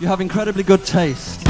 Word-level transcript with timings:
You 0.00 0.08
have 0.08 0.20
incredibly 0.20 0.64
good 0.64 0.84
taste. 0.84 1.40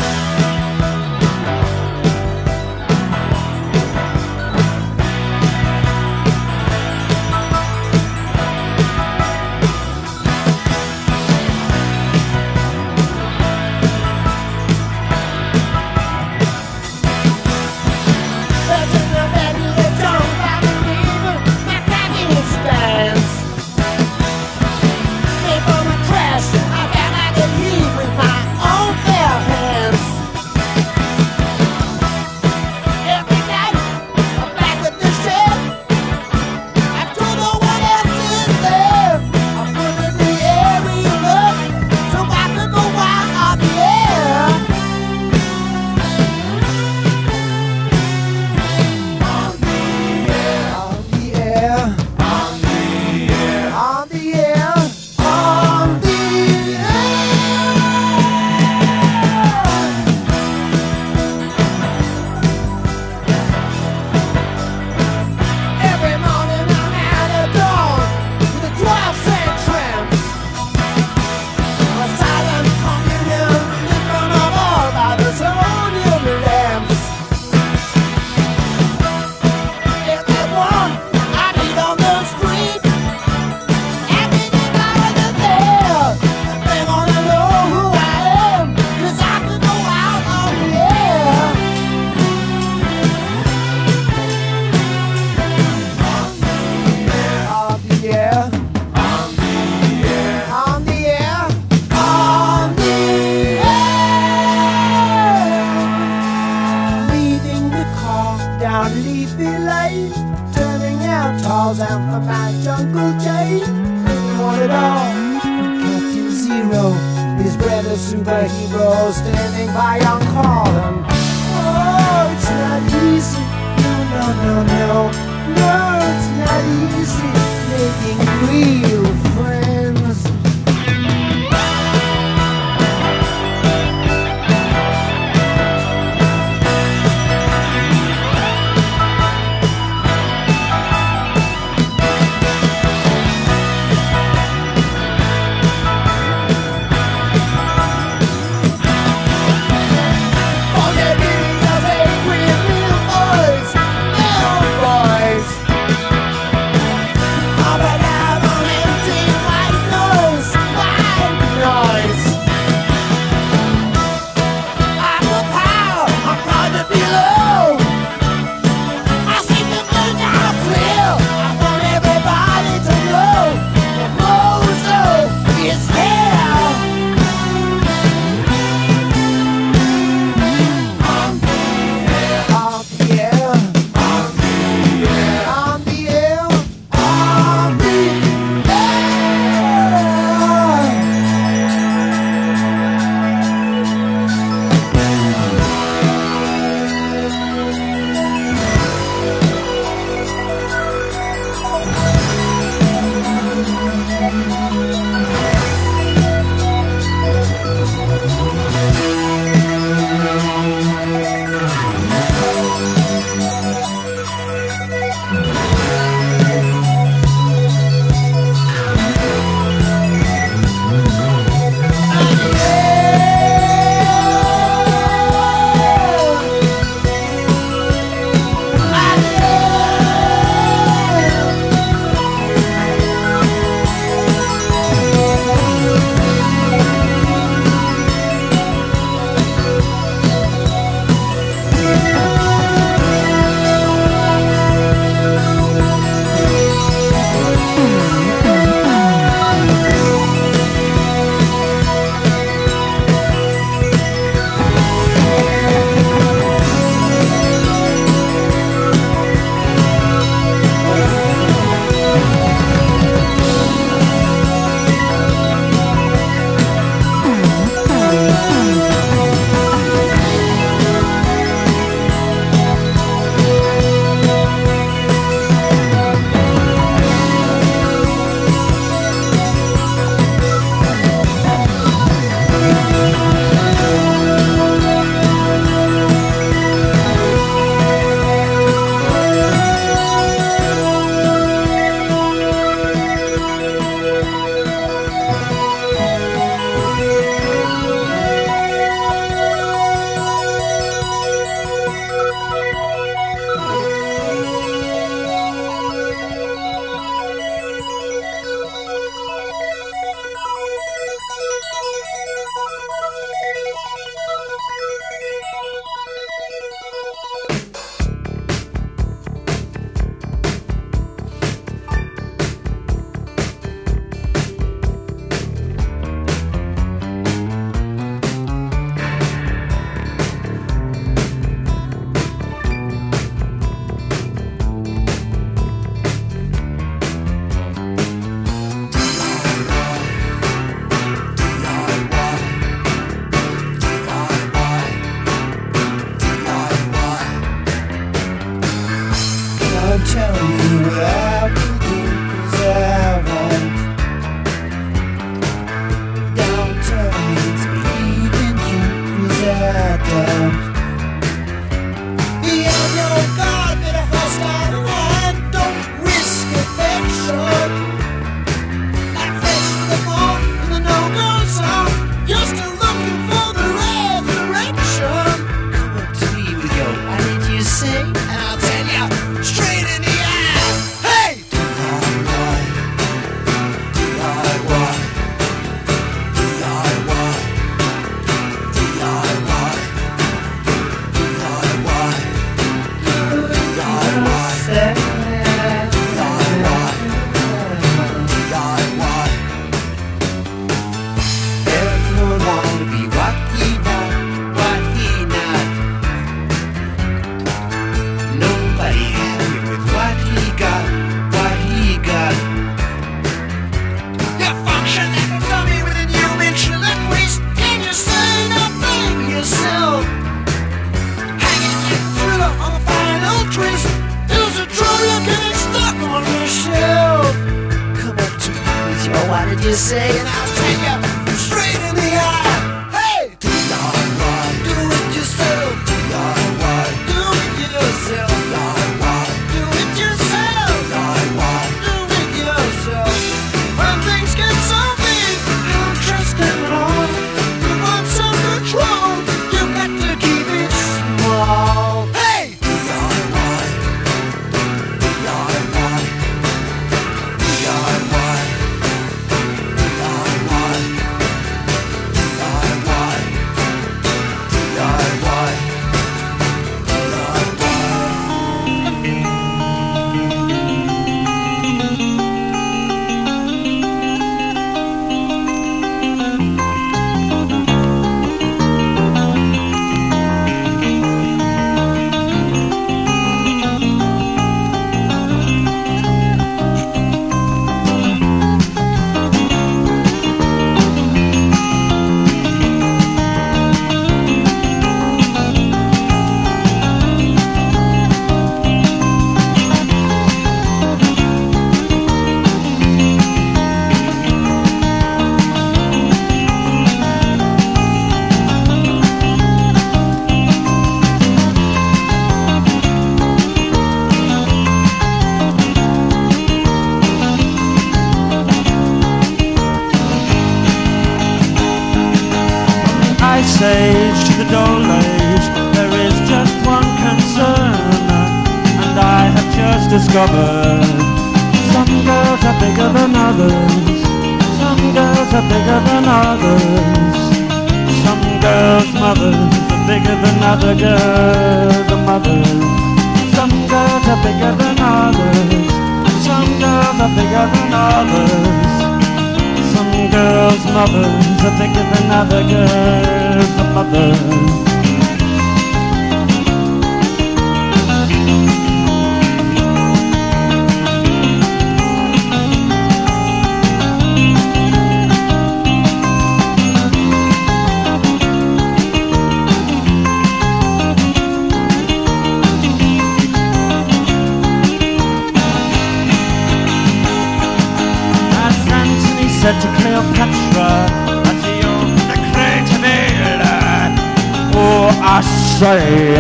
say 585.59 586.19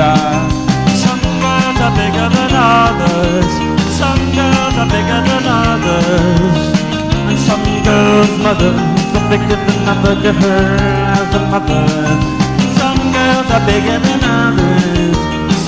Some 1.03 1.23
girls 1.43 1.79
are 1.87 1.95
bigger 1.99 2.29
than 2.37 2.53
others. 2.55 3.50
Some 3.99 4.23
girls 4.38 4.75
are 4.79 4.91
bigger 4.95 5.21
than 5.26 5.45
others. 5.50 6.59
And 7.29 7.38
some 7.49 7.67
girls' 7.83 8.37
mothers 8.47 8.79
are 9.19 9.26
bigger 9.31 9.59
than 9.67 9.88
other 9.93 10.14
to 10.23 10.33
her 10.41 10.62
as 11.19 11.31
a 11.35 11.43
mother. 11.50 11.85
Some 12.79 13.00
girls 13.17 13.49
are 13.57 13.64
bigger 13.67 13.99
than 14.07 14.23
others. 14.23 15.17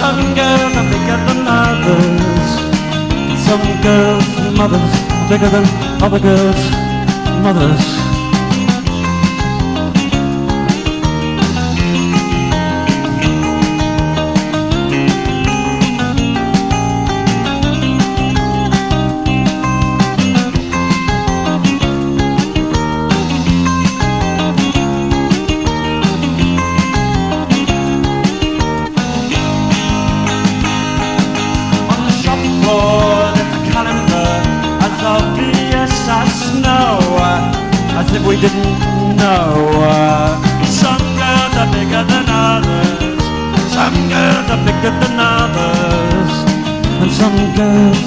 Some 0.01 0.23
girls 0.39 0.75
are 0.81 0.89
bigger 0.93 1.19
than 1.27 1.41
others. 1.61 2.49
Some 3.47 3.67
girls' 3.83 4.29
mothers 4.59 4.95
are 5.11 5.29
bigger 5.29 5.51
than 5.51 5.67
other 6.05 6.21
girls' 6.21 6.71
mothers. 7.43 8.16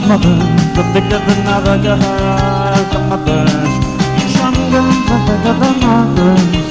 Mothers 0.10 0.78
are 0.82 0.90
bigger 0.92 1.22
than 1.28 1.42
other 1.56 1.78
girls' 1.86 2.94
mothers. 3.10 3.74
Some 4.38 4.58
girls 4.74 5.08
are 5.14 5.24
bigger 5.30 5.56
than 5.62 5.84
others. 5.98 6.66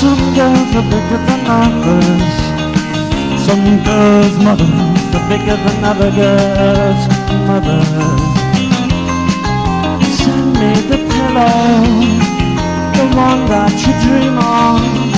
Some 0.00 0.22
girls 0.36 0.70
are 0.80 0.86
bigger 0.92 1.20
than 1.28 1.42
others. 1.60 2.36
Some 3.46 3.66
girls' 3.84 4.38
mothers 4.46 5.14
are 5.16 5.26
bigger 5.28 5.58
than 5.64 5.78
other 5.90 6.10
girls' 6.20 7.04
mothers. 7.48 8.22
Send 10.20 10.46
me 10.60 10.72
the 10.90 10.98
pillow, 11.10 11.84
the 12.96 13.04
one 13.28 13.42
that 13.52 13.76
you 13.84 13.92
dream 14.04 14.38
on. 14.38 15.09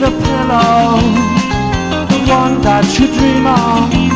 The 0.00 0.10
pillow, 0.10 0.98
the 2.10 2.18
one 2.28 2.60
that 2.60 2.84
you 2.98 3.06
dream 3.06 3.46
on, 3.46 4.15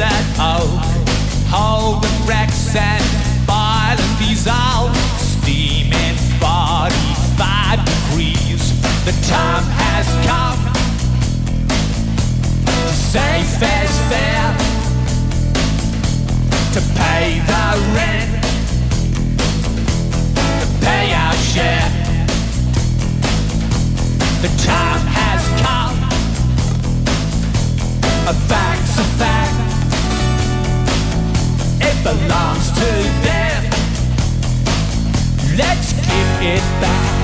desert 0.00 0.40
oak. 0.40 0.80
Hold 1.52 2.02
the 2.02 2.08
wrecks 2.26 2.74
and 2.74 3.04
violent 3.44 4.18
dissolve, 4.18 4.96
steaming 5.18 6.16
45 6.40 7.84
degrees. 7.84 8.62
The 9.04 9.12
time 9.28 9.64
has 9.84 10.06
come 10.24 10.60
to 12.64 12.92
say 12.92 13.42
fair's 13.60 13.96
fair, 14.08 14.44
to 16.74 16.80
pay 16.96 17.40
the 17.50 17.66
rent, 17.96 18.30
to 20.62 20.66
pay 20.86 21.12
our 21.12 21.36
share. 21.52 21.90
The 24.40 24.52
time 24.64 25.04
has 25.18 25.42
come. 25.60 25.98
A 28.28 28.34
fact's 28.48 28.98
a 28.98 29.04
fact. 29.18 29.39
Belongs 32.02 32.72
to 32.72 32.90
them. 33.24 33.62
Let's 35.56 35.92
give 35.92 36.42
it 36.42 36.62
back. 36.80 37.19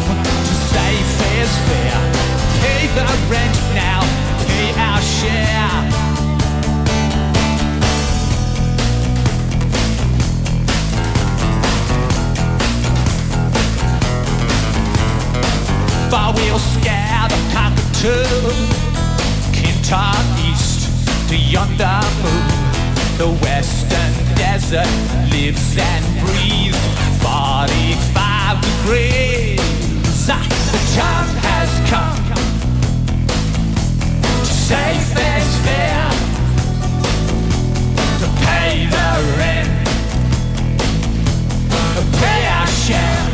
Has 0.00 0.48
to 0.48 0.54
say 0.72 0.92
fair's 1.18 1.54
fair. 1.68 1.98
Pay 2.62 2.86
the 2.96 3.04
rent 3.28 3.56
now, 3.74 4.00
pay 4.46 4.72
our 4.80 5.00
share. 5.00 5.68
For 16.10 16.28
we'll 16.36 16.58
scare 16.58 17.28
the 17.28 17.40
cockatoo, 17.52 18.24
Kintar 19.52 20.16
east 20.48 20.88
to 21.28 21.36
yonder 21.36 22.00
moon. 22.22 22.62
The 23.18 23.28
western 23.44 24.12
desert 24.36 24.88
lives 25.30 25.76
and 25.76 26.04
breathes 26.20 26.80
45 27.22 28.60
degrees. 28.62 29.81
Ah, 30.28 30.46
The 30.72 30.78
time 30.96 31.30
has 31.48 31.70
come 31.90 32.24
to 34.22 34.46
say 34.46 34.94
fair's 35.14 35.52
fair, 35.66 36.04
to 38.20 38.28
pay 38.46 38.86
the 38.94 39.08
rent, 39.38 39.70
to 41.96 42.02
pay 42.20 42.40
our 42.56 42.66
share. 42.84 43.26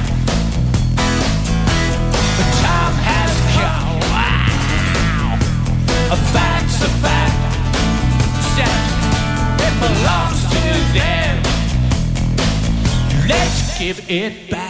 The 2.38 2.46
time 2.64 2.96
has 3.10 3.34
come. 3.56 4.00
A 6.10 6.16
fact's 6.34 6.80
a 6.82 6.90
fact. 7.04 7.38
Said 8.54 8.80
it 9.66 9.74
belongs 9.84 10.42
to 10.54 10.62
them. 10.98 11.34
Let's 13.28 13.78
give 13.78 14.10
it 14.10 14.50
back. 14.50 14.67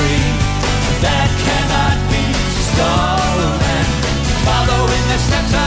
free 0.00 0.32
that 1.04 1.28
cannot 1.44 1.98
be 2.12 2.24
stolen. 2.68 3.84
Following 4.46 5.04
the 5.12 5.18
steps. 5.18 5.59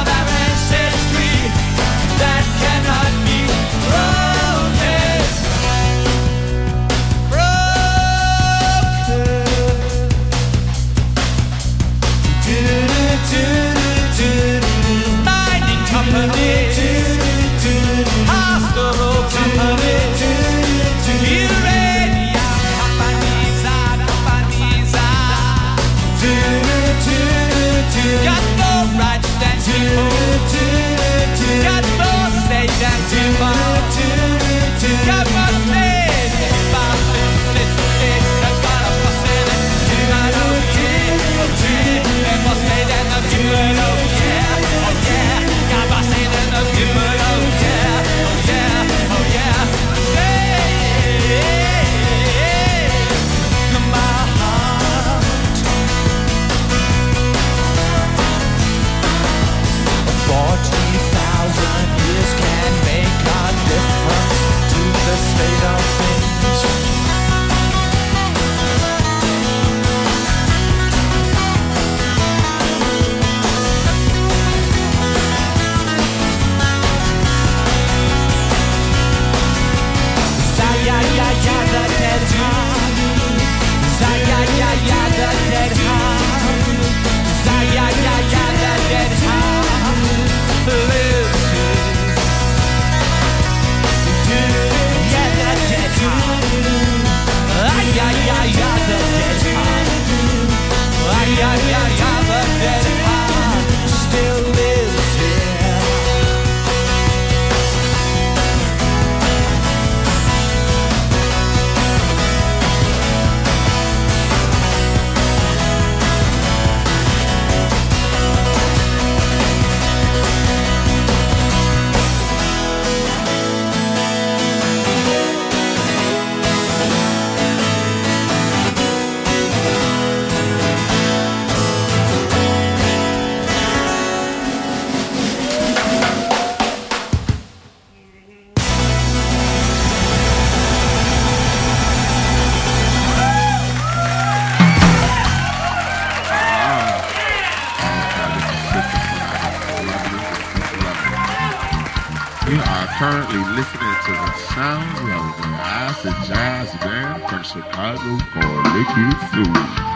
From 157.97 158.19
Chicago 158.19 158.39
called 158.41 158.75
Liquid 158.75 159.17
Food. 159.29 159.92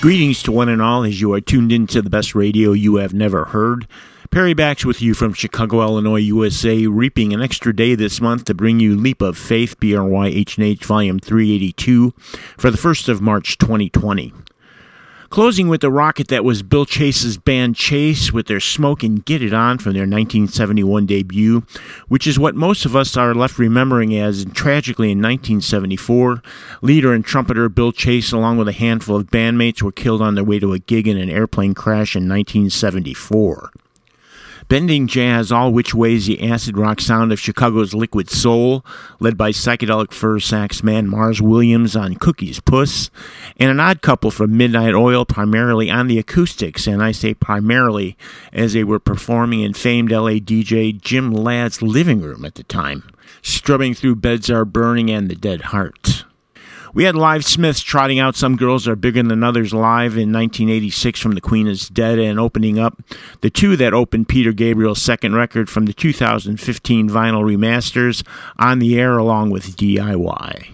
Greetings 0.00 0.44
to 0.44 0.52
one 0.52 0.68
and 0.68 0.80
all 0.80 1.02
as 1.02 1.20
you 1.20 1.32
are 1.32 1.40
tuned 1.40 1.72
into 1.72 2.00
the 2.00 2.08
best 2.08 2.32
radio 2.36 2.70
you 2.70 2.96
have 2.96 3.12
never 3.12 3.46
heard. 3.46 3.88
Perry 4.30 4.54
Backs 4.54 4.84
with 4.84 5.02
you 5.02 5.12
from 5.12 5.32
Chicago, 5.32 5.82
Illinois, 5.82 6.20
USA, 6.20 6.86
reaping 6.86 7.32
an 7.32 7.42
extra 7.42 7.74
day 7.74 7.96
this 7.96 8.20
month 8.20 8.44
to 8.44 8.54
bring 8.54 8.78
you 8.78 8.94
Leap 8.94 9.20
of 9.20 9.36
Faith, 9.36 9.80
BRYHNH 9.80 10.84
Volume 10.84 11.18
382, 11.18 12.14
for 12.56 12.70
the 12.70 12.78
1st 12.78 13.08
of 13.08 13.20
March 13.20 13.58
2020. 13.58 14.32
Closing 15.30 15.68
with 15.68 15.82
the 15.82 15.90
rocket 15.90 16.28
that 16.28 16.42
was 16.42 16.62
Bill 16.62 16.86
Chase's 16.86 17.36
band 17.36 17.76
Chase 17.76 18.32
with 18.32 18.46
their 18.46 18.60
Smoke 18.60 19.02
and 19.02 19.22
Get 19.22 19.42
It 19.42 19.52
On 19.52 19.76
from 19.76 19.92
their 19.92 20.02
1971 20.02 21.04
debut, 21.04 21.64
which 22.08 22.26
is 22.26 22.38
what 22.38 22.54
most 22.54 22.86
of 22.86 22.96
us 22.96 23.14
are 23.14 23.34
left 23.34 23.58
remembering 23.58 24.16
as, 24.16 24.46
tragically 24.46 25.12
in 25.12 25.18
1974, 25.18 26.42
leader 26.80 27.12
and 27.12 27.26
trumpeter 27.26 27.68
Bill 27.68 27.92
Chase, 27.92 28.32
along 28.32 28.56
with 28.56 28.68
a 28.68 28.72
handful 28.72 29.16
of 29.16 29.26
bandmates, 29.26 29.82
were 29.82 29.92
killed 29.92 30.22
on 30.22 30.34
their 30.34 30.44
way 30.44 30.58
to 30.58 30.72
a 30.72 30.78
gig 30.78 31.06
in 31.06 31.18
an 31.18 31.28
airplane 31.28 31.74
crash 31.74 32.16
in 32.16 32.26
1974. 32.26 33.70
Bending 34.68 35.06
jazz 35.06 35.50
all 35.50 35.72
which 35.72 35.94
ways 35.94 36.26
the 36.26 36.46
acid 36.46 36.76
rock 36.76 37.00
sound 37.00 37.32
of 37.32 37.40
Chicago's 37.40 37.94
liquid 37.94 38.28
soul, 38.28 38.84
led 39.18 39.38
by 39.38 39.50
psychedelic 39.50 40.12
fur 40.12 40.38
sax 40.38 40.82
man 40.82 41.08
Mars 41.08 41.40
Williams 41.40 41.96
on 41.96 42.16
Cookie's 42.16 42.60
Puss, 42.60 43.10
and 43.56 43.70
an 43.70 43.80
odd 43.80 44.02
couple 44.02 44.30
from 44.30 44.58
Midnight 44.58 44.94
Oil 44.94 45.24
primarily 45.24 45.90
on 45.90 46.06
the 46.06 46.18
acoustics, 46.18 46.86
and 46.86 47.02
I 47.02 47.12
say 47.12 47.32
primarily 47.32 48.14
as 48.52 48.74
they 48.74 48.84
were 48.84 48.98
performing 48.98 49.60
in 49.60 49.72
famed 49.72 50.12
LA 50.12 50.32
DJ 50.32 51.00
Jim 51.00 51.32
Ladd's 51.32 51.80
living 51.80 52.20
room 52.20 52.44
at 52.44 52.56
the 52.56 52.64
time, 52.64 53.04
strumming 53.40 53.94
through 53.94 54.16
Beds 54.16 54.50
Are 54.50 54.66
Burning 54.66 55.10
and 55.10 55.30
The 55.30 55.34
Dead 55.34 55.62
Heart. 55.62 56.26
We 56.98 57.04
had 57.04 57.14
Live 57.14 57.44
Smiths 57.44 57.80
trotting 57.80 58.18
out 58.18 58.34
Some 58.34 58.56
Girls 58.56 58.88
Are 58.88 58.96
Bigger 58.96 59.22
Than 59.22 59.44
Others 59.44 59.72
live 59.72 60.14
in 60.14 60.32
1986 60.32 61.20
from 61.20 61.36
The 61.36 61.40
Queen 61.40 61.68
is 61.68 61.88
Dead 61.88 62.18
and 62.18 62.40
opening 62.40 62.76
up 62.76 63.00
the 63.40 63.50
two 63.50 63.76
that 63.76 63.94
opened 63.94 64.28
Peter 64.28 64.52
Gabriel's 64.52 65.00
second 65.00 65.36
record 65.36 65.70
from 65.70 65.86
the 65.86 65.92
2015 65.92 67.08
vinyl 67.08 67.44
remasters 67.44 68.26
on 68.58 68.80
the 68.80 68.98
air 68.98 69.16
along 69.16 69.50
with 69.50 69.76
DIY. 69.76 70.70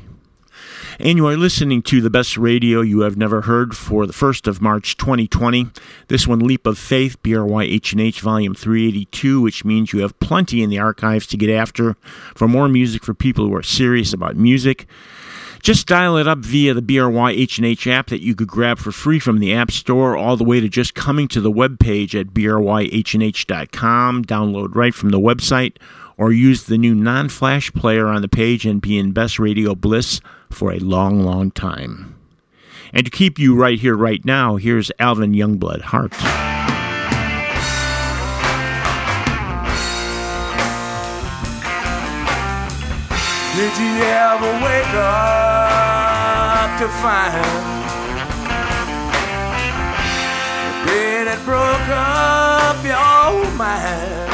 And 0.98 1.18
you 1.18 1.26
are 1.26 1.37
listening 1.37 1.82
to 1.82 2.00
the 2.00 2.08
best 2.08 2.38
radio 2.38 2.80
you 2.80 3.00
have 3.00 3.18
never 3.18 3.42
heard 3.42 3.76
for 3.76 4.06
the 4.06 4.14
1st 4.14 4.46
of 4.46 4.62
March 4.62 4.96
2020. 4.96 5.66
This 6.08 6.26
one, 6.26 6.38
Leap 6.38 6.66
of 6.66 6.78
Faith, 6.78 7.22
BRYHNH 7.22 8.20
Volume 8.20 8.54
382, 8.54 9.42
which 9.42 9.66
means 9.66 9.92
you 9.92 9.98
have 9.98 10.18
plenty 10.20 10.62
in 10.62 10.70
the 10.70 10.78
archives 10.78 11.26
to 11.26 11.37
get 11.37 11.50
after 11.50 11.96
for 12.34 12.48
more 12.48 12.70
music 12.70 13.04
for 13.04 13.12
people 13.12 13.46
who 13.46 13.54
are 13.54 13.62
serious 13.62 14.14
about 14.14 14.37
music. 14.37 14.87
Just 15.64 15.87
dial 15.87 16.18
it 16.18 16.29
up 16.29 16.40
via 16.40 16.74
the 16.74 16.83
BRY 16.83 17.31
H&H 17.31 17.87
app 17.87 18.09
that 18.09 18.20
you 18.20 18.35
could 18.35 18.48
grab 18.48 18.79
for 18.79 18.92
free 18.92 19.18
from 19.18 19.38
the 19.38 19.55
App 19.55 19.70
Store 19.70 20.14
all 20.14 20.37
the 20.37 20.44
way 20.44 20.61
to 20.61 20.68
just 20.68 20.94
coming 20.94 21.27
to 21.29 21.40
the 21.40 21.50
web 21.50 21.79
page 21.79 22.14
at 22.14 22.35
bryhnh.com, 22.35 24.24
download 24.27 24.74
right 24.74 24.94
from 24.94 25.09
the 25.09 25.18
website, 25.18 25.79
or 26.18 26.33
use 26.33 26.64
the 26.64 26.77
new 26.77 26.94
non-flash 26.94 27.72
player 27.72 28.09
on 28.09 28.20
the 28.20 28.29
page 28.29 28.66
and 28.66 28.83
be 28.83 28.98
in 28.98 29.12
best 29.12 29.38
radio 29.38 29.74
bliss 29.74 30.20
for 30.50 30.70
a 30.70 30.79
long, 30.81 31.20
long 31.24 31.50
time. 31.50 32.14
And 32.92 33.07
to 33.07 33.11
keep 33.11 33.38
you 33.38 33.57
right 33.57 33.79
here, 33.79 33.96
right 33.96 34.22
now, 34.22 34.57
here's 34.57 34.92
Alvin 34.98 35.33
Youngblood 35.33 35.81
Hart. 35.81 36.53
Did 43.56 43.78
you 43.78 44.02
ever 44.02 44.50
wake 44.66 44.94
up 44.98 46.70
to 46.80 46.88
find 46.98 47.38
the 50.66 50.90
day 50.90 51.22
that 51.22 51.38
broke 51.46 51.86
up 51.86 52.82
your 52.82 53.46
mind? 53.54 54.26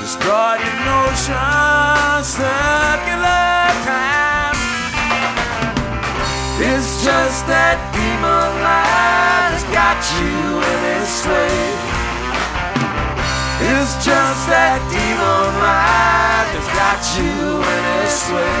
Destroyed 0.00 0.64
your 0.64 0.80
notion, 0.88 2.24
circular 2.24 3.68
time. 3.84 4.56
It's 6.56 7.04
just 7.04 7.44
that 7.52 7.76
demon 7.92 8.48
light 8.64 9.60
has 9.60 9.64
got 9.76 10.00
you 10.16 10.56
in 10.56 11.02
its 11.02 11.12
slave. 11.20 11.91
It's 13.62 13.94
just 14.02 14.42
that 14.50 14.82
demon 14.90 15.50
light 15.62 16.50
that's 16.50 16.70
got 16.74 16.98
you 17.14 17.62
in 17.62 17.82
its 18.02 18.26
sway. 18.26 18.58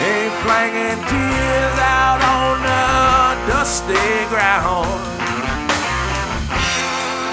Ain't 0.00 0.32
flinging 0.40 1.00
tears 1.12 1.78
out 1.84 2.20
on 2.24 2.64
the 2.64 2.84
dusty 3.52 4.08
ground. 4.32 4.88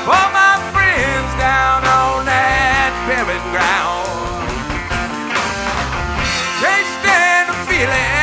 For 0.04 0.26
my 0.36 0.60
friends 0.76 1.32
down 1.40 1.88
on 1.88 2.28
that 2.28 2.92
buried 3.08 3.48
ground. 3.56 4.12
Can't 6.60 6.90
stand 7.00 7.48
feeling 7.72 8.22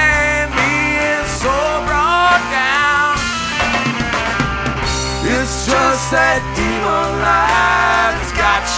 just 5.68 6.11
that 6.12 6.57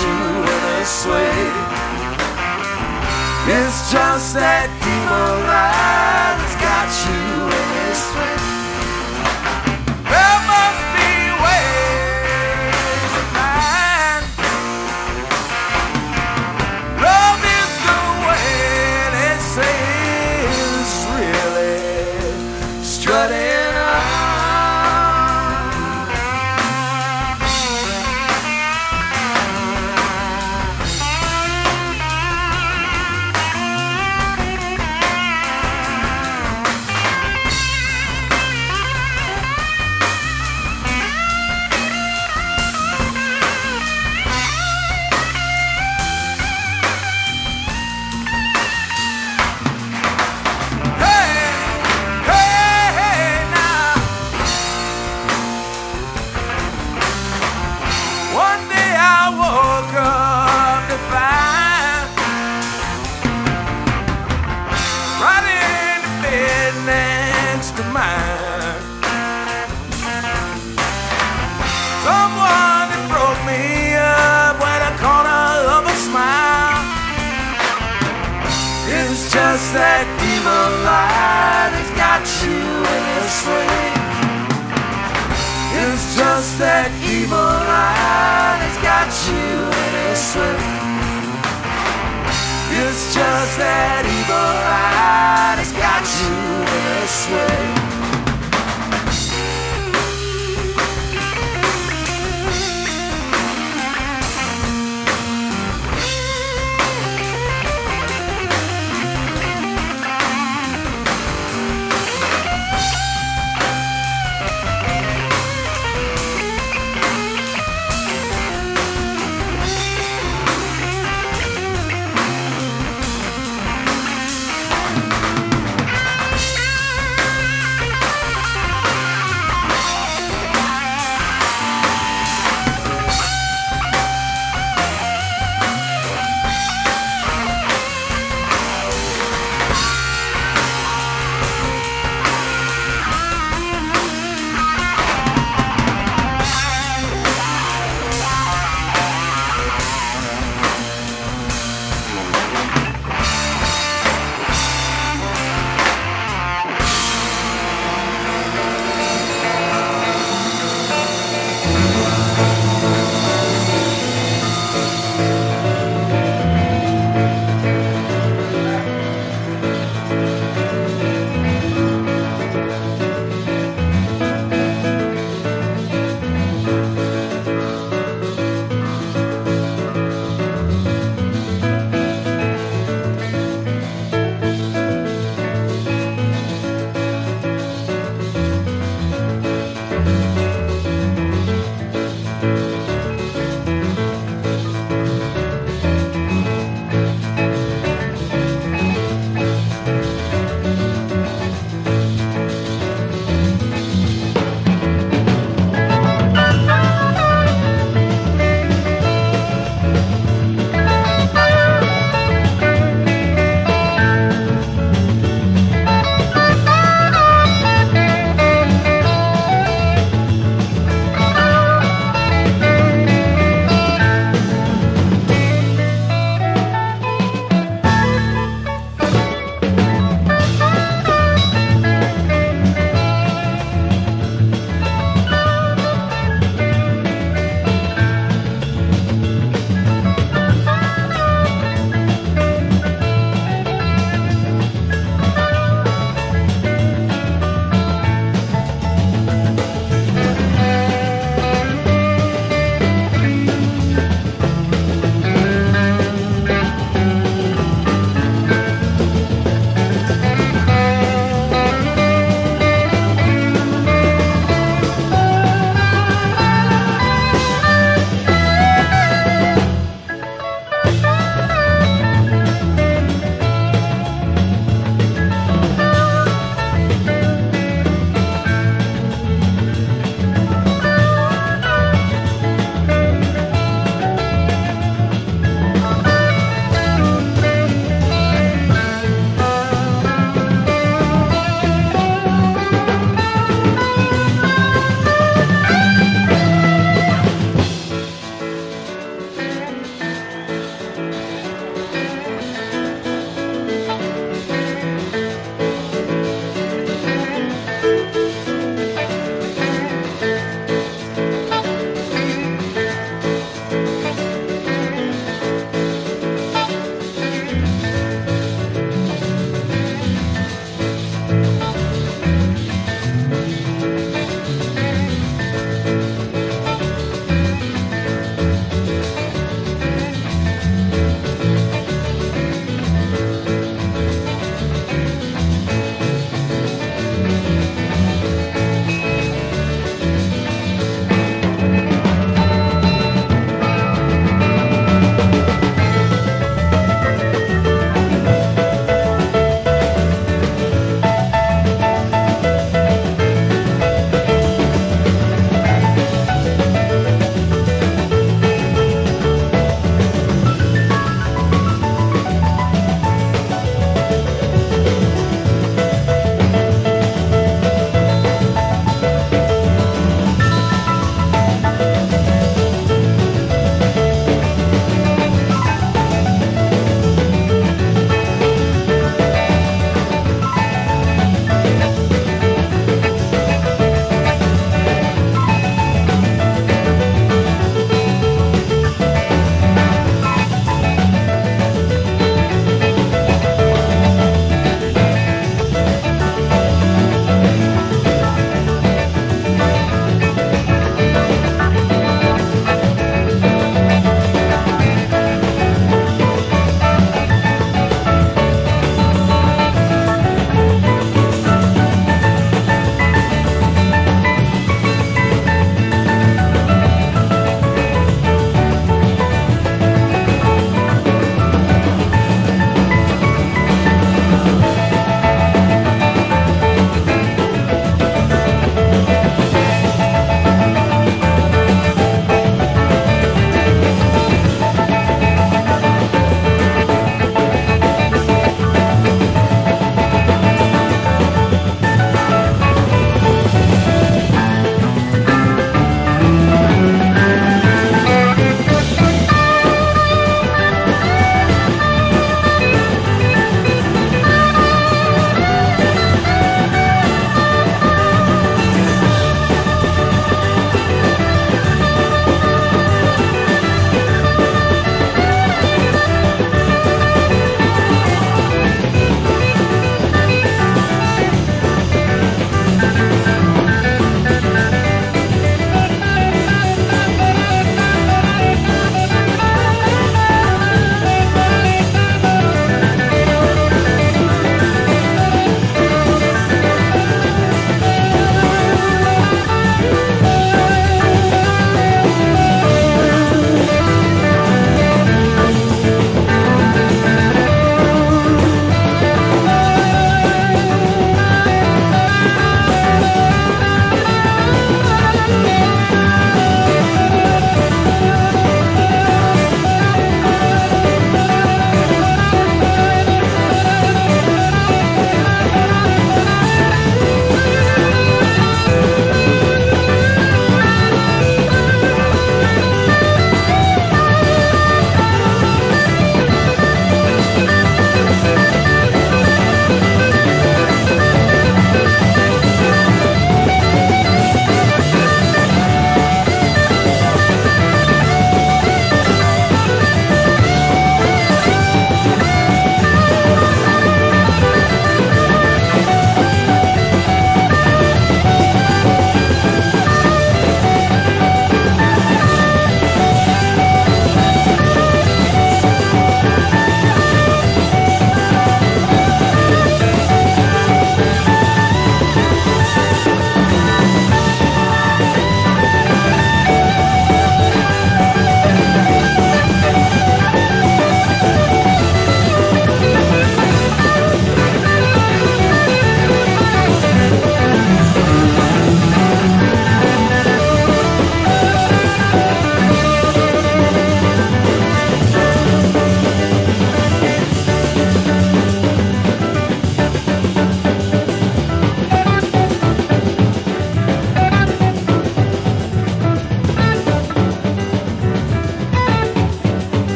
you 0.00 0.14
in 0.42 0.64
a 0.78 0.84
sway. 0.84 1.78
It's 3.50 3.90
just 3.90 4.34
that 4.34 4.68
demon 4.84 5.46
that's 5.46 6.56
got 6.60 6.88
you 7.06 7.18
in 7.58 7.68
a 7.82 7.94
sway. 7.94 8.47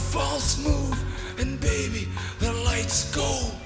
false 0.00 0.58
move, 0.64 0.98
and 1.38 1.60
baby, 1.60 2.08
the 2.38 2.52
lights 2.64 3.14
go. 3.14 3.59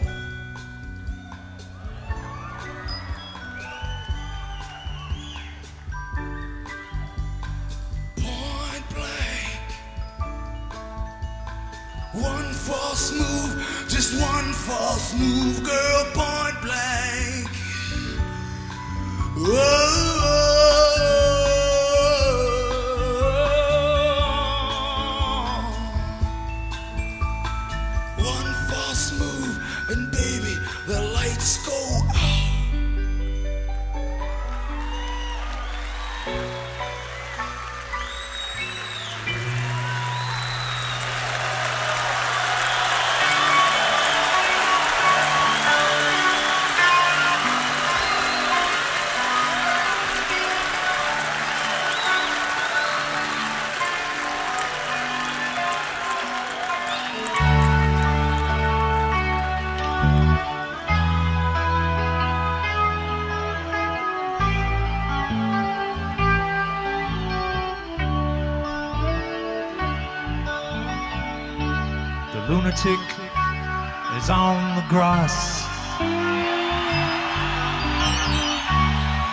is 72.87 74.29
on 74.29 74.77
the 74.77 74.85
grass. 74.91 75.65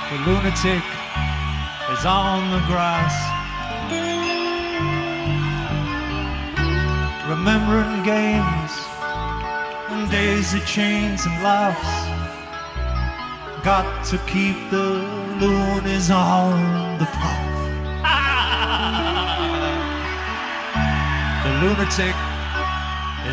The 0.09 0.17
lunatic 0.25 0.83
is 1.91 2.05
on 2.05 2.49
the 2.51 2.63
grass. 2.67 3.11
Remembering 7.27 8.03
games 8.03 8.71
and 9.89 10.09
days 10.09 10.53
of 10.53 10.65
chains 10.65 11.25
and 11.25 11.43
laughs. 11.43 11.91
Got 13.65 14.05
to 14.05 14.17
keep 14.27 14.55
the 14.69 15.03
loonies 15.41 16.09
on 16.09 16.99
the 16.99 17.05
path. 17.05 17.51
the 21.43 21.67
lunatic 21.67 22.30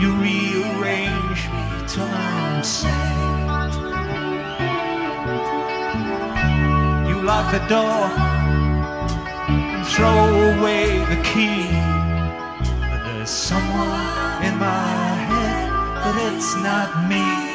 You 0.00 0.12
rearrange 0.16 1.48
me 1.54 1.64
till 1.86 2.04
I'm 2.04 2.62
sad. 2.64 3.72
You 7.08 7.22
lock 7.22 7.52
the 7.52 7.60
door 7.68 8.10
and 9.48 9.86
throw 9.86 10.18
away 10.58 10.98
the 11.12 11.20
key. 11.22 11.70
But 12.90 13.00
there's 13.04 13.30
someone 13.30 14.42
in 14.42 14.58
my 14.58 15.14
head, 15.30 15.70
but 16.02 16.14
it's 16.32 16.56
not 16.56 17.08
me. 17.08 17.52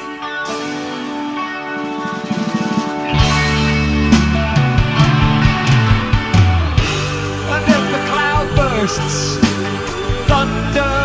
Bursts, 8.56 9.38
thunder 10.28 10.99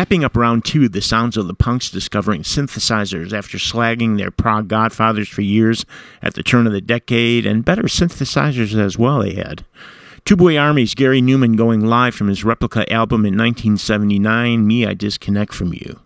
Wrapping 0.00 0.24
up 0.24 0.34
round 0.34 0.64
two, 0.64 0.88
the 0.88 1.02
sounds 1.02 1.36
of 1.36 1.46
the 1.46 1.52
punks 1.52 1.90
discovering 1.90 2.40
synthesizers 2.40 3.34
after 3.34 3.58
slagging 3.58 4.16
their 4.16 4.30
prog 4.30 4.66
godfathers 4.66 5.28
for 5.28 5.42
years 5.42 5.84
at 6.22 6.32
the 6.32 6.42
turn 6.42 6.66
of 6.66 6.72
the 6.72 6.80
decade, 6.80 7.44
and 7.44 7.66
better 7.66 7.82
synthesizers 7.82 8.74
as 8.74 8.96
well 8.96 9.18
they 9.18 9.34
had. 9.34 9.62
Tubeway 10.24 10.58
Army's 10.58 10.94
Gary 10.94 11.20
Numan 11.20 11.54
going 11.54 11.84
live 11.84 12.14
from 12.14 12.28
his 12.28 12.44
replica 12.44 12.90
album 12.90 13.26
in 13.26 13.36
1979, 13.36 14.66
Me 14.66 14.86
I 14.86 14.94
Disconnect 14.94 15.52
From 15.52 15.74
You. 15.74 16.00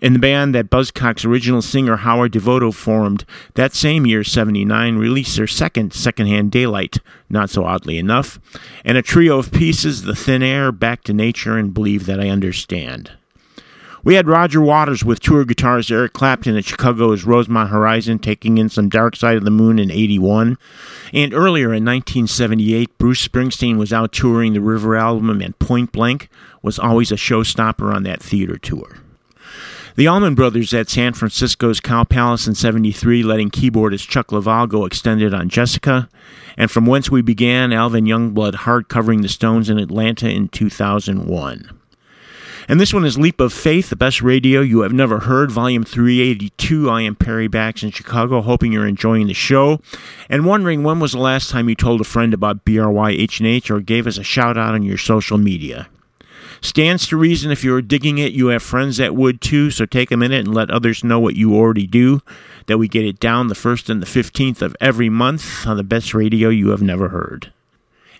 In 0.00 0.12
the 0.12 0.18
band 0.18 0.54
that 0.54 0.70
Buzzcocks 0.70 1.24
original 1.24 1.62
singer 1.62 1.96
Howard 1.96 2.32
Devoto 2.32 2.72
formed 2.72 3.24
that 3.54 3.74
same 3.74 4.06
year, 4.06 4.24
79, 4.24 4.96
released 4.96 5.36
their 5.36 5.46
second 5.46 5.92
Secondhand 5.92 6.50
Daylight, 6.50 6.98
not 7.30 7.50
so 7.50 7.64
oddly 7.64 7.98
enough, 7.98 8.38
and 8.84 8.98
a 8.98 9.02
trio 9.02 9.38
of 9.38 9.52
pieces, 9.52 10.02
The 10.02 10.14
Thin 10.14 10.42
Air, 10.42 10.72
Back 10.72 11.04
to 11.04 11.12
Nature, 11.12 11.56
and 11.56 11.72
Believe 11.72 12.06
That 12.06 12.20
I 12.20 12.28
Understand. 12.28 13.12
We 14.04 14.16
had 14.16 14.28
Roger 14.28 14.60
Waters 14.60 15.02
with 15.02 15.20
tour 15.20 15.46
guitarist 15.46 15.90
Eric 15.90 16.12
Clapton 16.12 16.58
at 16.58 16.66
Chicago's 16.66 17.24
Rosemont 17.24 17.70
Horizon 17.70 18.18
taking 18.18 18.58
in 18.58 18.68
some 18.68 18.90
Dark 18.90 19.16
Side 19.16 19.38
of 19.38 19.46
the 19.46 19.50
Moon 19.50 19.78
in 19.78 19.90
81. 19.90 20.58
And 21.14 21.32
earlier 21.32 21.68
in 21.68 21.86
1978, 21.86 22.98
Bruce 22.98 23.26
Springsteen 23.26 23.78
was 23.78 23.94
out 23.94 24.12
touring 24.12 24.52
the 24.52 24.60
River 24.60 24.94
album 24.94 25.40
and 25.40 25.58
Point 25.58 25.90
Blank 25.90 26.28
was 26.60 26.78
always 26.78 27.10
a 27.12 27.16
showstopper 27.16 27.94
on 27.94 28.02
that 28.02 28.22
theater 28.22 28.58
tour. 28.58 28.98
The 29.96 30.08
Allman 30.08 30.34
Brothers 30.34 30.74
at 30.74 30.90
San 30.90 31.12
Francisco's 31.12 31.78
Cow 31.78 32.02
Palace 32.02 32.48
in 32.48 32.56
73, 32.56 33.22
letting 33.22 33.48
keyboardist 33.48 34.08
Chuck 34.08 34.28
Leavell 34.28 34.68
go 34.68 34.86
extended 34.86 35.32
on 35.32 35.48
Jessica. 35.48 36.08
And 36.56 36.68
from 36.68 36.84
whence 36.84 37.12
we 37.12 37.22
began, 37.22 37.72
Alvin 37.72 38.04
Youngblood 38.04 38.56
Hart 38.56 38.88
covering 38.88 39.22
the 39.22 39.28
Stones 39.28 39.70
in 39.70 39.78
Atlanta 39.78 40.28
in 40.28 40.48
2001. 40.48 41.78
And 42.66 42.80
this 42.80 42.92
one 42.92 43.04
is 43.04 43.16
Leap 43.16 43.40
of 43.40 43.52
Faith, 43.52 43.88
the 43.88 43.94
best 43.94 44.20
radio 44.20 44.62
you 44.62 44.80
have 44.80 44.92
never 44.92 45.20
heard, 45.20 45.52
volume 45.52 45.84
382. 45.84 46.90
I 46.90 47.02
am 47.02 47.14
Perry 47.14 47.46
Bax 47.46 47.84
in 47.84 47.92
Chicago, 47.92 48.40
hoping 48.40 48.72
you're 48.72 48.88
enjoying 48.88 49.28
the 49.28 49.32
show 49.34 49.80
and 50.28 50.44
wondering 50.44 50.82
when 50.82 50.98
was 50.98 51.12
the 51.12 51.18
last 51.18 51.50
time 51.50 51.68
you 51.68 51.76
told 51.76 52.00
a 52.00 52.04
friend 52.04 52.34
about 52.34 52.64
BRYHNH 52.64 53.70
or 53.70 53.78
gave 53.78 54.08
us 54.08 54.18
a 54.18 54.24
shout 54.24 54.58
out 54.58 54.74
on 54.74 54.82
your 54.82 54.98
social 54.98 55.38
media. 55.38 55.86
Stands 56.64 57.06
to 57.08 57.18
reason 57.18 57.50
if 57.52 57.62
you're 57.62 57.82
digging 57.82 58.16
it, 58.16 58.32
you 58.32 58.46
have 58.46 58.62
friends 58.62 58.96
that 58.96 59.14
would 59.14 59.42
too, 59.42 59.70
so 59.70 59.84
take 59.84 60.10
a 60.10 60.16
minute 60.16 60.46
and 60.46 60.54
let 60.54 60.70
others 60.70 61.04
know 61.04 61.20
what 61.20 61.36
you 61.36 61.54
already 61.54 61.86
do, 61.86 62.22
that 62.68 62.78
we 62.78 62.88
get 62.88 63.04
it 63.04 63.20
down 63.20 63.48
the 63.48 63.54
1st 63.54 63.90
and 63.90 64.02
the 64.02 64.06
15th 64.06 64.62
of 64.62 64.74
every 64.80 65.10
month 65.10 65.66
on 65.66 65.76
the 65.76 65.84
best 65.84 66.14
radio 66.14 66.48
you 66.48 66.70
have 66.70 66.80
never 66.80 67.10
heard. 67.10 67.52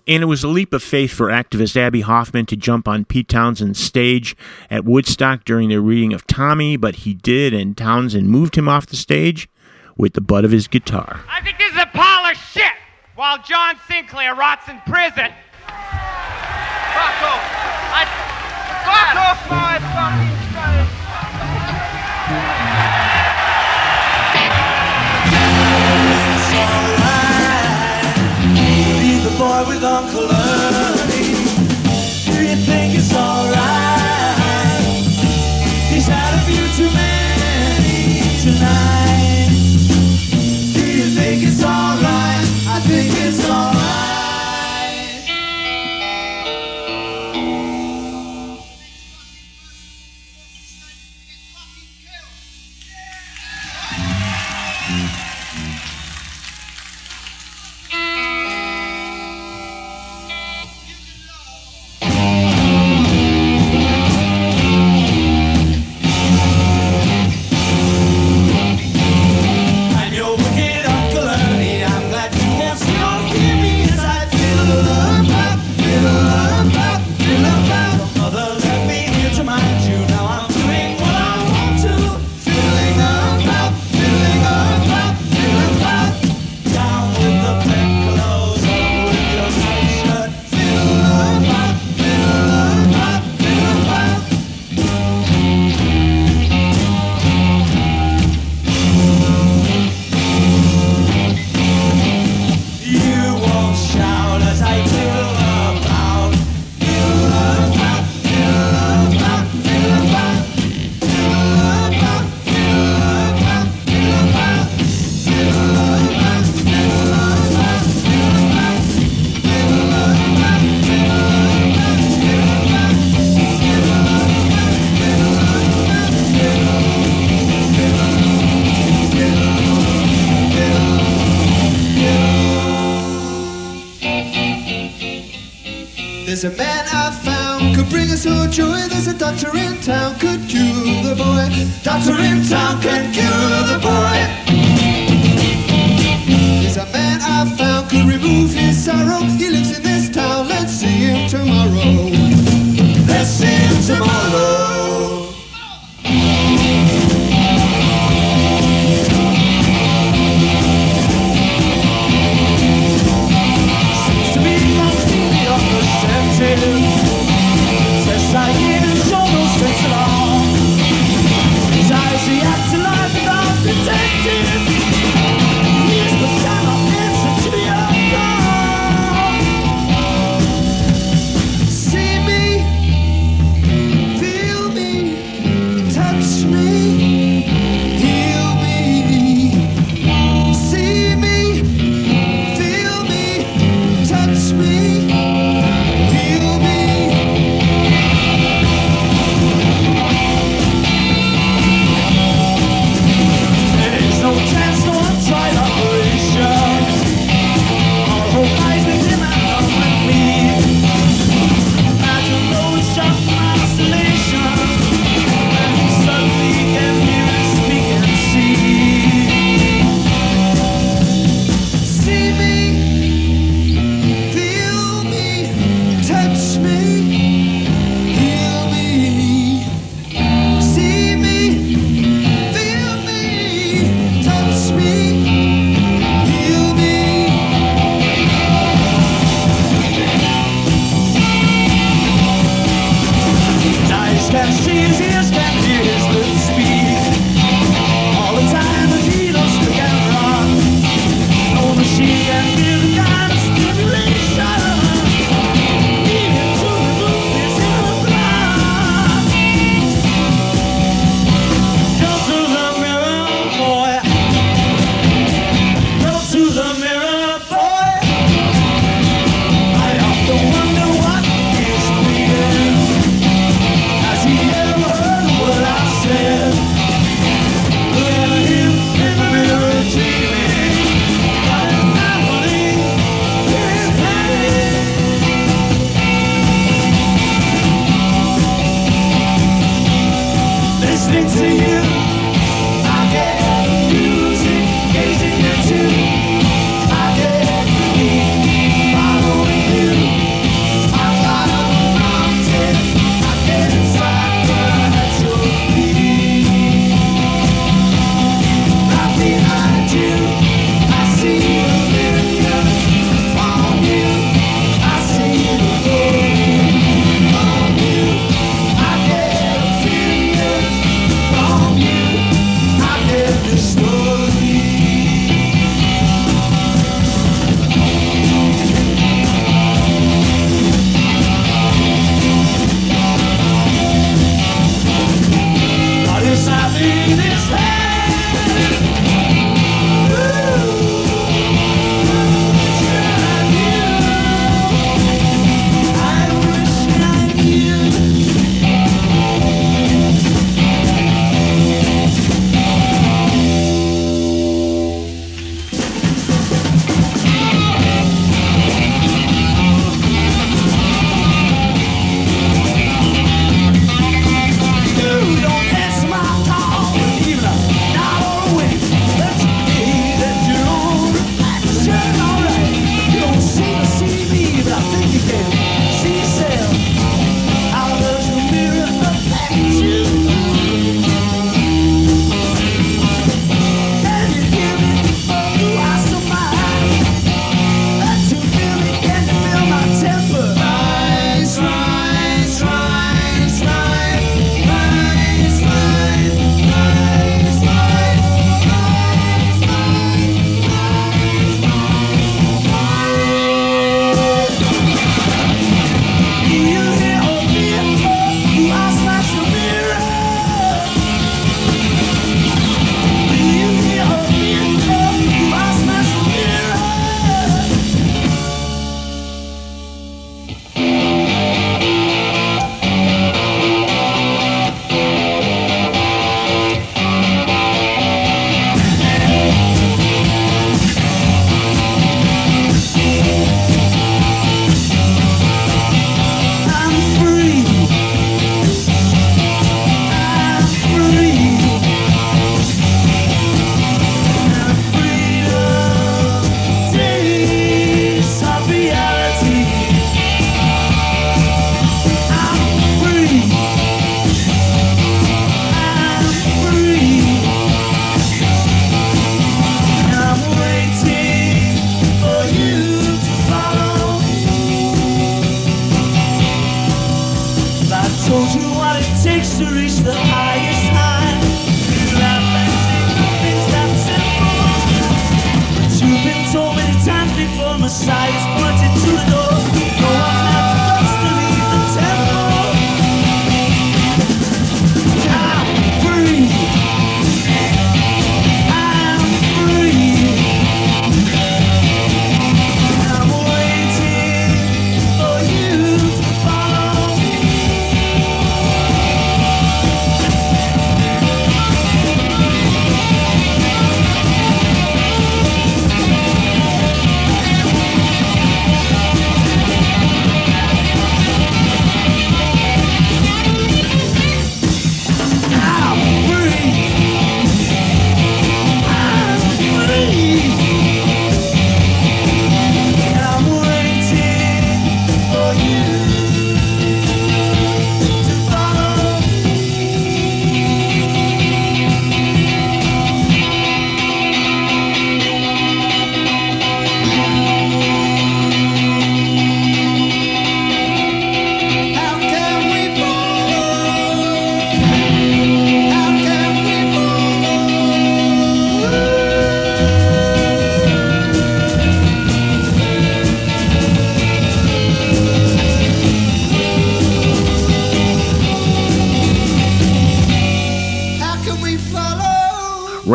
And 0.06 0.22
it 0.22 0.26
was 0.26 0.44
a 0.44 0.48
leap 0.48 0.74
of 0.74 0.82
faith 0.82 1.10
for 1.10 1.28
activist 1.28 1.74
Abbie 1.74 2.02
Hoffman 2.02 2.44
to 2.44 2.54
jump 2.54 2.86
on 2.86 3.06
Pete 3.06 3.30
Townshend's 3.30 3.80
stage 3.80 4.36
at 4.70 4.84
Woodstock 4.84 5.46
during 5.46 5.70
the 5.70 5.80
reading 5.80 6.12
of 6.12 6.26
Tommy, 6.26 6.76
but 6.76 6.96
he 6.96 7.14
did, 7.14 7.54
and 7.54 7.74
Townshend 7.74 8.28
moved 8.28 8.56
him 8.56 8.68
off 8.68 8.84
the 8.84 8.96
stage 8.96 9.48
with 9.96 10.12
the 10.12 10.20
butt 10.20 10.44
of 10.44 10.50
his 10.50 10.68
guitar. 10.68 11.24
I 11.30 11.40
think 11.40 11.56
this 11.56 11.72
is 11.72 11.78
a 11.78 11.86
pile 11.86 12.30
of 12.30 12.36
shit 12.36 12.74
while 13.14 13.38
John 13.38 13.76
Sinclair 13.88 14.34
rots 14.34 14.68
in 14.68 14.78
prison. 14.86 15.32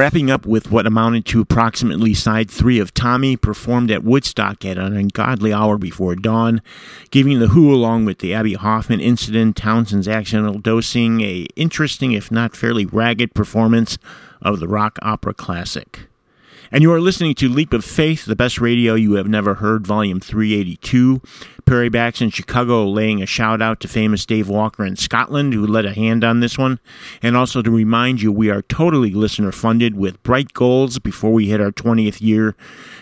Wrapping 0.09 0.31
up 0.31 0.47
with 0.47 0.71
what 0.71 0.87
amounted 0.87 1.23
to 1.27 1.41
approximately 1.41 2.15
side 2.15 2.49
three 2.49 2.79
of 2.79 2.95
Tommy, 2.95 3.37
performed 3.37 3.91
at 3.91 4.03
Woodstock 4.03 4.65
at 4.65 4.75
an 4.75 4.97
ungodly 4.97 5.53
hour 5.53 5.77
before 5.77 6.15
dawn, 6.15 6.63
giving 7.11 7.37
the 7.37 7.49
Who 7.49 7.71
along 7.71 8.05
with 8.05 8.17
the 8.17 8.33
Abbie 8.33 8.55
Hoffman 8.55 9.01
incident, 9.01 9.55
Townshend's 9.55 10.07
accidental 10.07 10.57
dosing, 10.57 11.21
a 11.21 11.45
interesting 11.55 12.13
if 12.13 12.31
not 12.31 12.55
fairly 12.55 12.87
ragged 12.87 13.35
performance 13.35 13.99
of 14.41 14.59
the 14.59 14.67
rock 14.67 14.97
opera 15.03 15.35
classic. 15.35 16.07
And 16.71 16.81
you 16.81 16.91
are 16.91 17.01
listening 17.01 17.35
to 17.35 17.47
Leap 17.47 17.71
of 17.71 17.85
Faith, 17.85 18.25
the 18.25 18.35
best 18.35 18.59
radio 18.59 18.95
you 18.95 19.13
have 19.13 19.27
never 19.27 19.55
heard, 19.55 19.85
volume 19.85 20.19
382. 20.19 21.21
Perry 21.69 21.89
Bax 21.89 22.19
in 22.19 22.31
Chicago 22.31 22.83
laying 22.89 23.21
a 23.21 23.27
shout 23.27 23.61
out 23.61 23.79
to 23.79 23.87
famous 23.87 24.25
Dave 24.25 24.49
Walker 24.49 24.83
in 24.83 24.95
Scotland, 24.95 25.53
who 25.53 25.67
led 25.67 25.85
a 25.85 25.93
hand 25.93 26.23
on 26.23 26.39
this 26.39 26.57
one. 26.57 26.79
And 27.21 27.37
also 27.37 27.61
to 27.61 27.69
remind 27.69 28.23
you, 28.23 28.31
we 28.31 28.49
are 28.49 28.63
totally 28.63 29.11
listener 29.11 29.51
funded 29.51 29.95
with 29.95 30.23
bright 30.23 30.51
goals 30.53 30.97
before 30.97 31.31
we 31.31 31.49
hit 31.49 31.61
our 31.61 31.71
20th 31.71 32.21
year 32.21 32.55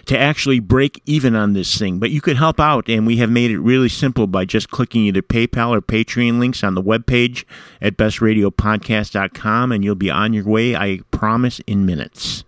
to 0.07 0.19
actually 0.19 0.59
break 0.59 1.01
even 1.05 1.33
on 1.33 1.53
this 1.53 1.77
thing. 1.77 1.97
But 1.97 2.11
you 2.11 2.19
could 2.19 2.35
help 2.35 2.59
out, 2.59 2.89
and 2.89 3.07
we 3.07 3.15
have 3.17 3.29
made 3.29 3.51
it 3.51 3.59
really 3.59 3.87
simple 3.87 4.27
by 4.27 4.43
just 4.43 4.69
clicking 4.69 5.05
either 5.05 5.21
PayPal 5.21 5.69
or 5.69 5.79
Patreon 5.79 6.37
links 6.37 6.61
on 6.61 6.75
the 6.75 6.83
webpage 6.83 7.45
at 7.81 7.95
bestradiopodcast.com, 7.95 9.71
and 9.71 9.81
you'll 9.81 9.95
be 9.95 10.11
on 10.11 10.33
your 10.33 10.43
way, 10.43 10.75
I 10.75 10.99
promise, 11.11 11.61
in 11.67 11.85
minutes. 11.85 12.43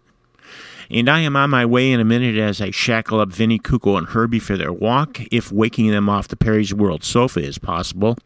And 0.92 1.08
I 1.08 1.20
am 1.20 1.36
on 1.36 1.52
my 1.52 1.66
way 1.66 1.92
in 1.92 2.00
a 2.00 2.06
minute 2.06 2.36
as 2.38 2.62
I 2.62 2.72
shackle 2.72 3.20
up 3.20 3.30
Vinnie 3.30 3.60
Kuko, 3.60 3.98
and 3.98 4.08
Herbie 4.08 4.40
for 4.40 4.58
their 4.58 4.74
walk, 4.74 5.20
if 5.32 5.52
waking 5.52 5.92
them 5.92 6.10
off 6.10 6.28
the 6.28 6.36
Perry's 6.36 6.74
World 6.74 7.04
sofa 7.04 7.42
is 7.42 7.58
possible. 7.58 8.18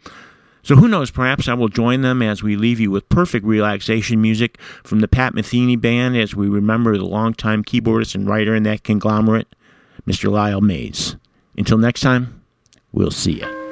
So 0.62 0.78
who 0.78 0.88
knows, 0.88 1.12
perhaps 1.12 1.50
I 1.50 1.56
will 1.56 1.68
join 1.68 2.02
them 2.02 2.22
as 2.22 2.42
we 2.42 2.56
leave 2.56 2.80
you 2.80 2.90
with 2.90 3.10
perfect 3.10 3.46
relaxation 3.46 4.22
music 4.22 4.58
from 4.84 5.02
the 5.02 5.10
Pat 5.10 5.34
Metheny 5.34 5.80
Band 5.80 6.16
as 6.16 6.36
we 6.36 6.48
remember 6.48 6.98
the 6.98 7.06
longtime 7.06 7.66
keyboardist 7.66 8.16
and 8.16 8.30
writer 8.30 8.56
in 8.56 8.64
that 8.64 8.84
conglomerate, 8.84 9.54
Mr. 10.08 10.32
Lyle 10.32 10.62
Mays. 10.62 11.18
Until 11.58 11.78
next 11.78 12.00
time, 12.00 12.42
we'll 12.94 13.12
see 13.12 13.42
you. 13.42 13.63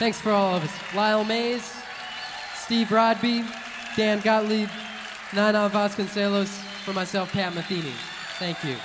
Thanks 0.00 0.18
for 0.18 0.30
all 0.30 0.56
of 0.56 0.64
us. 0.64 0.94
Lyle 0.94 1.24
Mays, 1.24 1.74
Steve 2.54 2.90
Rodby, 2.90 3.44
Dan 3.96 4.20
Gottlieb, 4.20 4.70
Nana 5.34 5.68
Vasconcelos, 5.68 6.48
for 6.86 6.94
myself, 6.94 7.30
Pat 7.32 7.52
Metheny. 7.52 7.92
Thank 8.38 8.64
you. 8.64 8.76